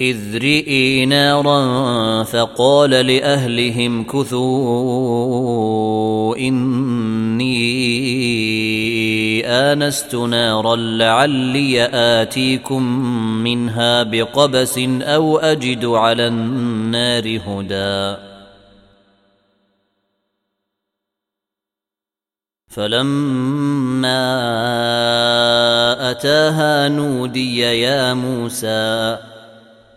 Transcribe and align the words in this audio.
إذ 0.00 0.38
رئي 0.38 1.06
نارا 1.06 2.22
فقال 2.22 2.90
لأهلهم 2.90 4.04
كثوا 4.04 5.16
إني 6.36 7.48
آنست 9.46 10.14
نارا 10.14 10.76
لعلي 10.76 11.84
آتيكم 11.92 12.82
منها 13.42 14.02
بقبس 14.02 14.78
أو 15.02 15.38
أجد 15.38 15.84
على 15.84 16.26
النار 16.26 17.40
هدى. 17.46 18.16
فلما 22.68 24.20
أتاها 26.10 26.88
نودي 26.88 27.58
يا 27.58 28.14
موسى 28.14 29.18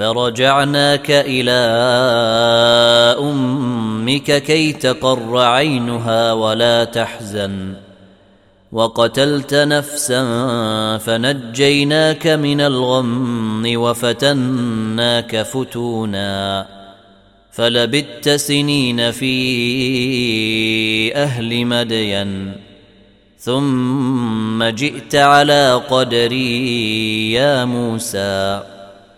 فرجعناك 0.00 1.10
إلى 1.10 1.50
أمك 3.20 4.42
كي 4.42 4.72
تقر 4.72 5.38
عينها 5.38 6.32
ولا 6.32 6.84
تحزن. 6.84 7.74
وقتلت 8.72 9.54
نفسا 9.54 10.22
فنجيناك 10.98 12.26
من 12.26 12.60
الغم 12.60 13.62
وفتناك 13.74 15.42
فتونا. 15.42 16.66
فلبت 17.52 18.28
سنين 18.28 19.10
في 19.10 19.36
أهل 21.14 21.66
مدين. 21.66 22.52
ثم 23.38 24.64
جئت 24.64 25.14
على 25.14 25.82
قدري 25.90 27.32
يا 27.32 27.64
موسى. 27.64 28.79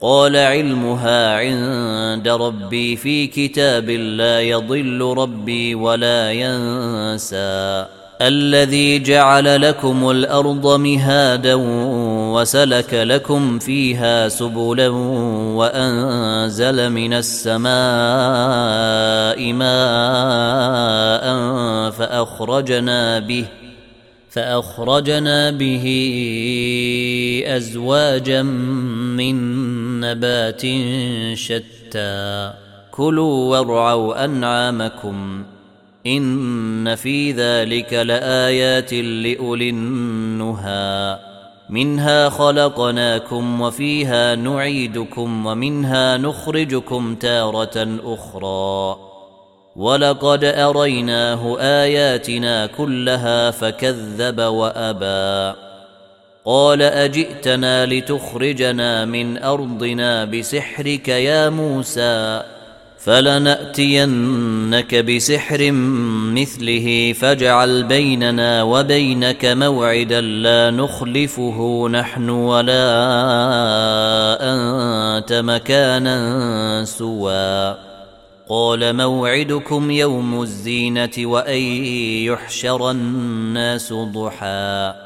قال 0.00 0.36
علمها 0.36 1.36
عند 1.36 2.28
ربي 2.28 2.96
في 2.96 3.26
كتاب 3.26 3.90
لا 3.90 4.40
يضل 4.40 5.14
ربي 5.18 5.74
ولا 5.74 6.32
ينسى. 6.32 7.86
الذي 8.20 8.98
جعل 8.98 9.62
لكم 9.62 10.10
الأرض 10.10 10.80
مهادا 10.80 11.54
وسلك 12.34 12.94
لكم 12.94 13.58
فيها 13.58 14.28
سبلا 14.28 14.88
وأنزل 15.58 16.90
من 16.90 17.12
السماء 17.14 17.72
ماء 19.52 21.26
فأخرجنا 21.90 23.18
به 23.18 23.44
فأخرجنا 24.30 25.50
به 25.50 25.84
أزواجا 27.46 28.42
من 28.42 29.65
نبات 30.10 30.62
شتى. 31.38 32.52
كلوا 32.90 33.58
وارعوا 33.58 34.24
أنعامكم 34.24 35.44
إن 36.06 36.94
في 36.94 37.32
ذلك 37.32 37.92
لآيات 37.92 38.92
لأولي 38.92 39.70
النهى. 39.70 41.18
منها 41.70 42.28
خلقناكم 42.28 43.60
وفيها 43.60 44.34
نعيدكم 44.34 45.46
ومنها 45.46 46.16
نخرجكم 46.16 47.14
تارة 47.14 47.98
أخرى. 48.04 48.96
ولقد 49.76 50.44
أريناه 50.44 51.58
آياتنا 51.60 52.66
كلها 52.66 53.50
فكذب 53.50 54.40
وأبى. 54.40 55.65
قال 56.46 56.82
أجئتنا 56.82 57.86
لتخرجنا 57.86 59.04
من 59.04 59.42
أرضنا 59.42 60.24
بسحرك 60.24 61.08
يا 61.08 61.50
موسى 61.50 62.42
فلنأتينك 62.98 64.94
بسحر 64.94 65.70
مثله 66.32 67.12
فاجعل 67.12 67.82
بيننا 67.82 68.62
وبينك 68.62 69.44
موعدا 69.44 70.20
لا 70.20 70.70
نخلفه 70.70 71.88
نحن 71.88 72.28
ولا 72.28 72.86
أنت 74.40 75.32
مكانا 75.32 76.84
سوى. 76.84 77.76
قال 78.48 78.96
موعدكم 78.96 79.90
يوم 79.90 80.42
الزينة 80.42 81.10
وأن 81.18 81.60
يحشر 82.26 82.90
الناس 82.90 83.92
ضحى. 83.92 85.05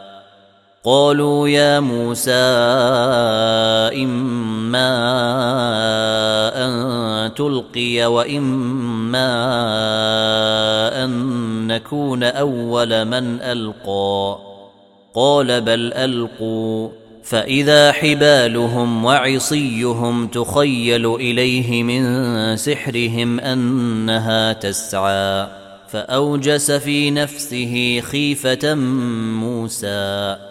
قالوا 0.85 1.47
يا 1.47 1.79
موسى 1.79 2.31
إما 4.03 4.87
أن 6.65 7.33
تلقي 7.33 8.05
وإما 8.05 9.33
أن 11.03 11.67
نكون 11.67 12.23
أول 12.23 13.05
من 13.05 13.41
ألقى. 13.41 14.37
قال 15.15 15.61
بل 15.61 15.93
ألقوا. 15.93 16.89
فإذا 17.23 17.91
حبالهم 17.91 19.05
وعصيهم 19.05 20.27
تخيل 20.27 21.15
إليه 21.15 21.83
من 21.83 22.57
سحرهم 22.57 23.39
أنها 23.39 24.53
تسعى. 24.53 25.47
فأوجس 25.89 26.71
في 26.71 27.11
نفسه 27.11 28.01
خيفة 28.01 28.73
موسى. 29.39 30.50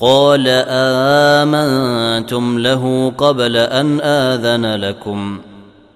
قال 0.00 0.44
آمنتم 1.42 2.58
له 2.58 3.12
قبل 3.18 3.56
أن 3.56 4.00
آذن 4.00 4.74
لكم 4.74 5.38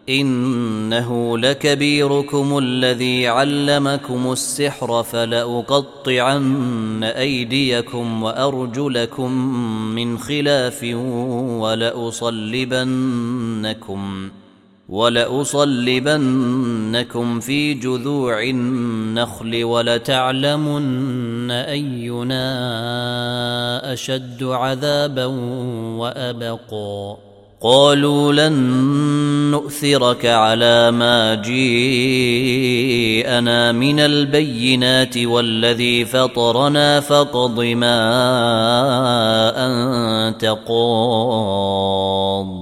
إنه 0.09 1.39
لكبيركم 1.39 2.59
الذي 2.59 3.29
علمكم 3.29 4.33
السحر 4.33 5.03
فلأقطعن 5.03 7.05
أيديكم 7.05 8.23
وأرجلكم 8.23 9.33
من 9.95 10.19
خلاف 10.19 10.83
ولأصلبنكم 11.61 12.43
ولأصلبنكم 14.93 16.21
في 17.41 17.75
جذوع 17.75 18.43
النخل 18.43 19.65
ولتعلمن 19.65 21.51
أينا 21.51 22.43
أشد 23.93 24.43
عذابا 24.43 25.25
وأبقى 25.97 27.17
قالوا 27.63 28.33
لن 28.33 28.53
نؤثرك 29.51 30.27
على 30.27 30.91
ما 30.91 31.35
جيءنا 31.35 31.63
من 33.73 34.01
البينات 34.01 35.19
والذي 35.19 36.05
فطرنا 36.05 37.01
فاقض 37.01 37.61
ما 37.61 37.99
أنت 39.67 40.45
قاض. 40.69 42.62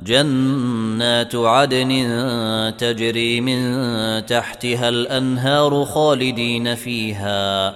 جنات 0.00 1.34
عدن 1.34 1.92
تجري 2.78 3.40
من 3.40 4.26
تحتها 4.26 4.88
الأنهار 4.88 5.84
خالدين 5.84 6.74
فيها 6.74 7.74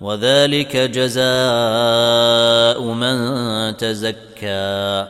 وذلك 0.00 0.76
جزاء 0.76 1.22
من 2.82 3.16
تزكى. 3.76 5.06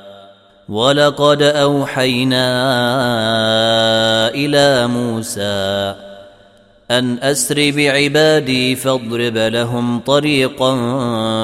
ولقد 0.69 1.43
أوحينا 1.43 2.45
إلى 4.29 4.87
موسى 4.87 5.95
أن 6.99 7.19
أسر 7.23 7.71
بعبادي 7.77 8.77
فاضرب 8.77 9.37
لهم 9.37 9.99
طريقا 10.01 10.77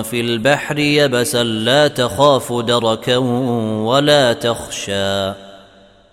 في 0.03 0.21
البحر 0.21 0.79
يبسا 0.79 1.45
لا 1.45 1.89
تخاف 1.89 2.53
دركا 2.53 3.17
ولا 3.87 4.33
تخشى. 4.33 5.33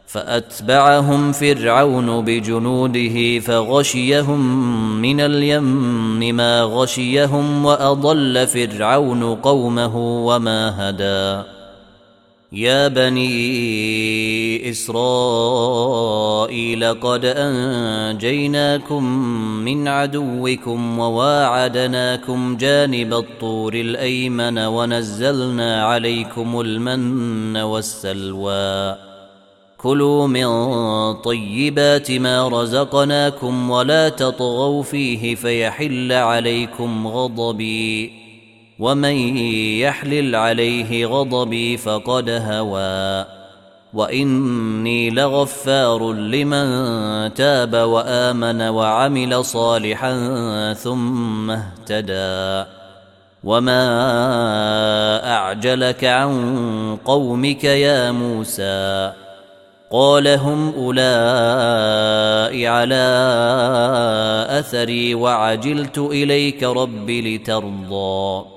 فأتبعهم 0.07 1.31
فرعون 1.31 2.25
بجنوده 2.25 3.39
فغشيهم 3.39 5.01
من 5.01 5.21
اليم 5.21 6.35
ما 6.35 6.61
غشيهم 6.61 7.65
وأضل 7.65 8.47
فرعون 8.47 9.35
قومه 9.35 9.97
وما 9.97 10.89
هدى. 10.89 11.56
يا 12.51 12.87
بني 12.87 14.69
إسرائيل 14.69 16.13
قد 16.93 17.25
أنجيناكم 17.25 19.03
من 19.65 19.87
عدوكم 19.87 20.99
وواعدناكم 20.99 22.57
جانب 22.57 23.13
الطور 23.13 23.73
الأيمن 23.73 24.57
ونزلنا 24.59 25.85
عليكم 25.85 26.61
المن 26.61 27.57
والسلوى. 27.57 28.95
كلوا 29.77 30.27
من 30.27 30.47
طيبات 31.13 32.11
ما 32.11 32.47
رزقناكم 32.47 33.69
ولا 33.69 34.09
تطغوا 34.09 34.83
فيه 34.83 35.35
فيحل 35.35 36.11
عليكم 36.11 37.07
غضبي. 37.07 38.26
ومن 38.79 39.37
يحلل 39.77 40.35
عليه 40.35 41.05
غضبي 41.05 41.77
فقد 41.77 42.29
هوى. 42.29 43.25
وإني 43.93 45.09
لغفار 45.09 46.13
لمن 46.13 47.33
تاب 47.33 47.73
وآمن 47.73 48.61
وعمل 48.61 49.45
صالحا 49.45 50.13
ثم 50.73 51.51
اهتدى. 51.51 52.69
وما 53.43 53.83
أعجلك 55.33 56.03
عن 56.05 56.97
قومك 57.05 57.63
يا 57.63 58.11
موسى؟ 58.11 59.13
قال 59.91 60.27
هم 60.27 60.73
اولئك 60.73 61.07
على 62.65 63.07
أثري 64.49 65.15
وعجلت 65.15 65.97
إليك 65.97 66.63
رب 66.63 67.09
لترضى. 67.09 68.56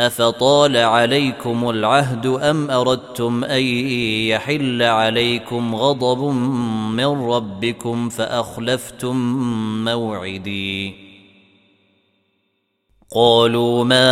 أفطال 0.00 0.76
عليكم 0.76 1.70
العهد 1.70 2.26
أم 2.26 2.70
أردتم 2.70 3.44
أن 3.44 3.62
يحل 4.28 4.82
عليكم 4.82 5.74
غضب 5.74 6.34
من 6.94 7.30
ربكم 7.30 8.08
فأخلفتم 8.08 9.16
موعدي؟ 9.84 11.12
قالوا 13.14 13.84
ما 13.84 14.06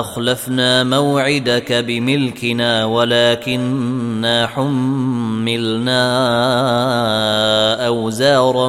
أخلفنا 0.00 0.84
موعدك 0.84 1.72
بملكنا 1.72 2.84
ولكنا 2.84 4.46
حملنا 4.46 6.06
أوزارا 7.86 8.68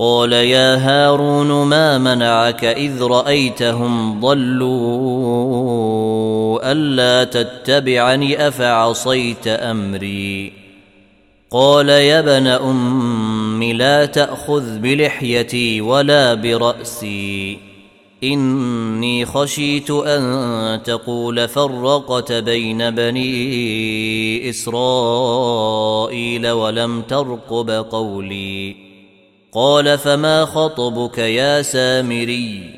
قال 0.00 0.32
يا 0.32 0.76
هارون 0.76 1.66
ما 1.66 1.98
منعك 1.98 2.64
إذ 2.64 3.02
رأيتهم 3.02 4.20
ضلوا 4.20 5.58
ألا 6.72 7.24
تتبعني 7.24 8.48
أفعصيت 8.48 9.46
أمري؟ 9.46 10.52
قال 11.50 11.88
يا 11.88 12.18
ابن 12.18 12.46
أم 12.46 13.62
لا 13.62 14.04
تأخذ 14.04 14.78
بلحيتي 14.78 15.80
ولا 15.80 16.34
برأسي 16.34 17.58
إني 18.24 19.26
خشيت 19.26 19.90
أن 19.90 20.80
تقول 20.84 21.48
فرقت 21.48 22.32
بين 22.32 22.90
بني 22.90 24.50
إسرائيل 24.50 25.70
ولم 26.50 27.02
ترقب 27.02 27.70
قولي. 27.70 28.87
قال 29.52 29.98
فما 29.98 30.44
خطبك 30.44 31.18
يا 31.18 31.62
سامري؟ 31.62 32.74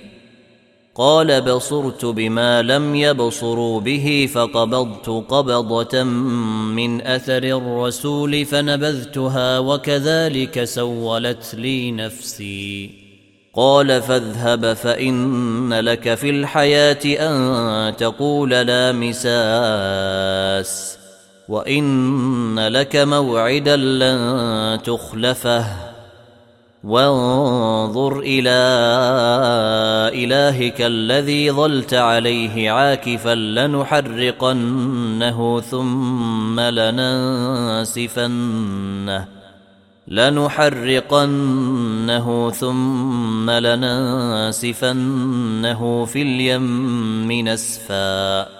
قال 0.95 1.41
بصرت 1.41 2.05
بما 2.05 2.63
لم 2.63 2.95
يبصروا 2.95 3.81
به 3.81 4.29
فقبضت 4.35 5.09
قبضة 5.09 6.03
من 6.03 7.07
أثر 7.07 7.43
الرسول 7.43 8.45
فنبذتها 8.45 9.59
وكذلك 9.59 10.65
سولت 10.65 11.55
لي 11.55 11.93
نفسي. 11.93 12.91
قال 13.55 14.03
فاذهب 14.03 14.73
فإن 14.73 15.75
لك 15.75 16.15
في 16.15 16.31
الحياة 16.31 17.05
أن 17.05 17.97
تقول 17.97 18.51
لا 18.51 18.93
مساس 18.93 20.99
وإن 21.49 22.69
لك 22.69 22.97
موعدا 22.97 23.77
لن 23.77 24.83
تخلفه. 24.83 25.90
وانظر 26.85 28.21
إلى 28.21 28.61
إلهك 30.25 30.81
الذي 30.81 31.51
ظلت 31.51 31.95
عليه 31.95 32.71
عاكفا 32.71 33.35
لنحرقنه 33.35 34.91
ثم 35.61 36.61
لننسفنه 36.61 38.21
لنحرقنه 40.09 41.31
ثم 42.51 43.51
لننسفنه 43.51 44.95
في 46.05 46.23
اليم 46.23 47.33
نسفا 47.33 48.60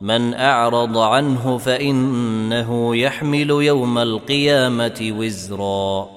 من 0.00 0.34
أعرض 0.34 0.98
عنه 0.98 1.58
فإنه 1.58 2.96
يحمل 2.96 3.50
يوم 3.50 3.98
القيامة 3.98 5.14
وزرا. 5.18 6.08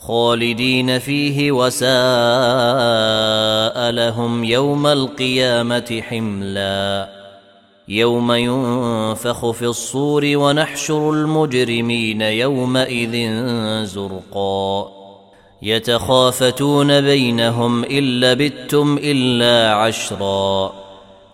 خالدين 0.00 0.98
فيه 0.98 1.52
وساء 1.52 1.90
لهم 3.90 4.44
يوم 4.44 4.86
القيامة 4.86 6.02
حملا. 6.08 7.08
يوم 7.88 8.32
ينفخ 8.32 9.50
في 9.50 9.64
الصور 9.66 10.22
ونحشر 10.26 11.10
المجرمين 11.10 12.22
يومئذ 12.22 13.44
زرقا. 13.84 14.88
يتخافتون 15.62 17.00
بينهم 17.00 17.84
إن 17.84 18.20
لبثتم 18.20 18.98
إلا 19.02 19.74
عشرا. 19.74 20.89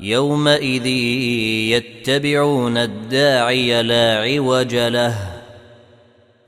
يومئذ 0.00 0.86
يتبعون 1.76 2.76
الداعي 2.76 3.82
لا 3.82 4.18
عوج 4.18 4.74
له 4.74 5.14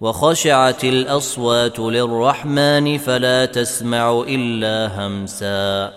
وخشعت 0.00 0.84
الأصوات 0.84 1.78
للرحمن 1.78 2.98
فلا 2.98 3.44
تسمع 3.44 4.24
إلا 4.28 5.06
همسا. 5.06 5.92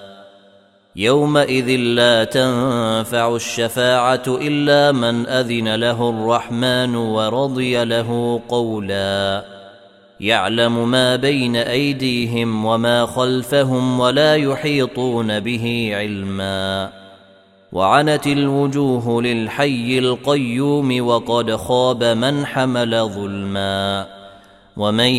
يومئذ 0.95 1.69
لا 1.69 2.23
تنفع 2.23 3.35
الشفاعة 3.35 4.23
إلا 4.27 4.91
من 4.91 5.27
أذن 5.27 5.75
له 5.75 6.09
الرحمن 6.09 6.95
ورضي 6.95 7.85
له 7.85 8.41
قولا. 8.49 9.45
يعلم 10.19 10.91
ما 10.91 11.15
بين 11.15 11.55
أيديهم 11.55 12.65
وما 12.65 13.05
خلفهم 13.05 13.99
ولا 13.99 14.35
يحيطون 14.35 15.39
به 15.39 15.91
علما. 15.93 17.02
وعنت 17.73 18.27
الوجوه 18.27 19.21
للحي 19.21 19.99
القيوم 19.99 21.07
وقد 21.07 21.55
خاب 21.55 22.03
من 22.03 22.45
حمل 22.45 23.09
ظلما 23.09 24.07
ومن 24.77 25.13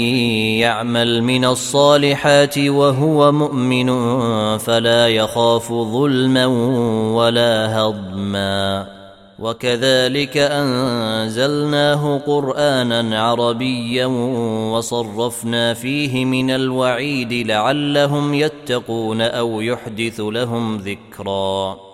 يعمل 0.61 1.23
من 1.23 1.45
الصالحات 1.45 2.59
وهو 2.59 3.33
مؤمن 3.33 3.89
فلا 4.59 5.09
يخاف 5.09 5.73
ظلما 5.73 6.47
ولا 7.17 7.79
هضما 7.79 8.87
وكذلك 9.39 10.37
أنزلناه 10.37 12.19
قرآنا 12.27 13.23
عربيا 13.23 14.07
وصرفنا 14.73 15.75
فيه 15.75 16.25
من 16.25 16.51
الوعيد 16.51 17.33
لعلهم 17.33 18.35
يتقون 18.35 19.21
أو 19.21 19.61
يحدث 19.61 20.21
لهم 20.21 20.77
ذكرا 20.77 21.94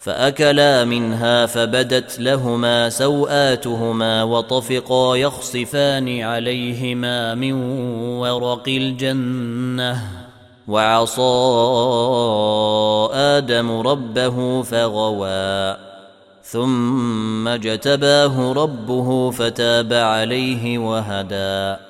فأكلا 0.00 0.84
منها 0.84 1.46
فبدت 1.46 2.20
لهما 2.20 2.88
سوآتهما 2.88 4.22
وطفقا 4.22 5.16
يخصفان 5.16 6.20
عليهما 6.20 7.34
من 7.34 7.52
ورق 8.18 8.68
الجنة. 8.68 10.02
وعصى 10.68 11.22
آدم 13.12 13.80
ربه 13.80 14.62
فغوى. 14.62 15.76
ثم 16.42 17.48
اجتباه 17.48 18.52
ربه 18.52 19.30
فتاب 19.30 19.92
عليه 19.92 20.78
وهدى. 20.78 21.89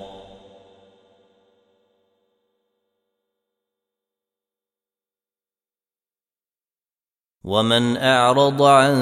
ومن 7.43 7.97
اعرض 7.97 8.61
عن 8.63 8.95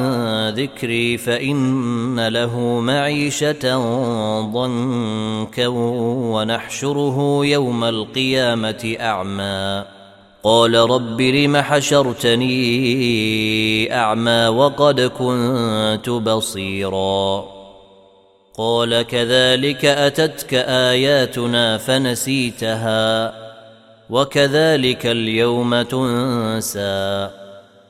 ذكري 0.50 1.18
فان 1.18 2.28
له 2.28 2.60
معيشه 2.80 3.78
ضنكا 4.42 5.68
ونحشره 6.34 7.40
يوم 7.46 7.84
القيامه 7.84 8.96
اعمى 9.00 9.86
قال 10.44 10.76
رب 10.76 11.22
لم 11.22 11.58
حشرتني 11.58 12.54
اعمى 13.96 14.48
وقد 14.48 15.02
كنت 15.02 16.10
بصيرا 16.10 17.46
قال 18.58 19.02
كذلك 19.02 19.86
اتتك 19.86 20.54
اياتنا 20.54 21.78
فنسيتها 21.78 23.34
وكذلك 24.10 25.06
اليوم 25.06 25.82
تنسى 25.82 27.30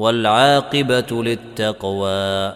والعاقبة 0.00 1.22
للتقوى. 1.22 2.54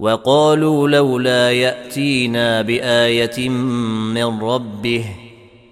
وقالوا 0.00 0.88
لولا 0.88 1.52
يأتينا 1.52 2.62
بآية 2.62 3.48
من 3.48 4.40
ربه 4.40 5.04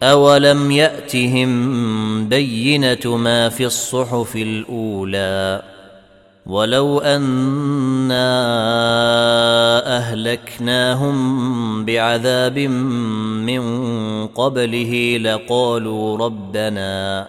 أولم 0.02 0.70
يأتهم 0.70 2.28
بينة 2.28 3.16
ما 3.16 3.48
في 3.48 3.66
الصحف 3.66 4.36
الأولى؟ 4.36 5.62
ولو 6.46 6.98
أنا 6.98 8.26
أهلكناهم 9.96 11.84
بعذاب 11.84 12.58
من 12.58 13.62
قبله 14.26 15.18
لقالوا 15.22 16.18
ربنا 16.18 17.28